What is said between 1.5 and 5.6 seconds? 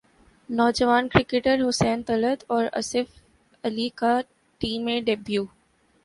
حسین طلعت اور اصف علی کا ٹی میں ڈیبیو